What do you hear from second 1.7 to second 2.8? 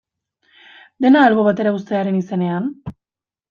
uztearen izenean?